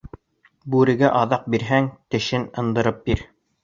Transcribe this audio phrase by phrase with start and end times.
[0.75, 3.29] Бүрегә аҙыҡ бирһәң, тешен һындырып бир.